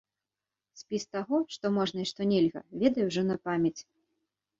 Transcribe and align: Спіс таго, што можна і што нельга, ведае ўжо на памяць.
Спіс 0.81 1.03
таго, 1.15 1.41
што 1.55 1.71
можна 1.75 1.99
і 2.05 2.09
што 2.11 2.21
нельга, 2.31 2.63
ведае 2.85 3.05
ўжо 3.11 3.21
на 3.29 3.37
памяць. 3.45 3.75